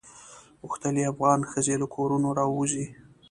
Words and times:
غوښتل 0.65 0.95
یې 0.99 1.09
افغان 1.13 1.39
ښځې 1.51 1.75
له 1.81 1.87
کورونو 1.95 2.27
راووزي. 2.39 2.85